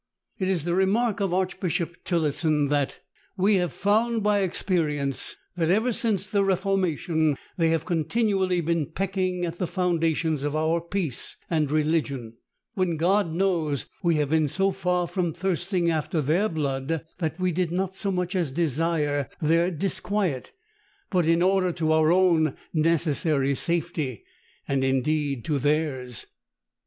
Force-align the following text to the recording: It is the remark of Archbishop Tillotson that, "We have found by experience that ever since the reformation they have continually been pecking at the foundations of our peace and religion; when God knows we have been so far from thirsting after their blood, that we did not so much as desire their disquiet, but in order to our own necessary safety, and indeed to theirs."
It 0.39 0.47
is 0.47 0.63
the 0.63 0.73
remark 0.73 1.19
of 1.19 1.31
Archbishop 1.31 1.97
Tillotson 2.03 2.69
that, 2.69 3.01
"We 3.37 3.57
have 3.57 3.71
found 3.71 4.23
by 4.23 4.39
experience 4.39 5.35
that 5.55 5.69
ever 5.69 5.93
since 5.93 6.25
the 6.25 6.43
reformation 6.43 7.37
they 7.57 7.69
have 7.69 7.85
continually 7.85 8.61
been 8.61 8.87
pecking 8.87 9.45
at 9.45 9.59
the 9.59 9.67
foundations 9.67 10.43
of 10.43 10.55
our 10.55 10.81
peace 10.81 11.37
and 11.51 11.69
religion; 11.69 12.33
when 12.73 12.97
God 12.97 13.31
knows 13.31 13.85
we 14.01 14.15
have 14.15 14.31
been 14.31 14.47
so 14.47 14.71
far 14.71 15.05
from 15.05 15.33
thirsting 15.33 15.91
after 15.91 16.19
their 16.19 16.49
blood, 16.49 17.05
that 17.19 17.39
we 17.39 17.51
did 17.51 17.71
not 17.71 17.95
so 17.95 18.11
much 18.11 18.35
as 18.35 18.49
desire 18.49 19.29
their 19.39 19.69
disquiet, 19.69 20.51
but 21.11 21.27
in 21.27 21.43
order 21.43 21.71
to 21.73 21.91
our 21.91 22.11
own 22.11 22.55
necessary 22.73 23.53
safety, 23.53 24.23
and 24.67 24.83
indeed 24.83 25.45
to 25.45 25.59
theirs." 25.59 26.25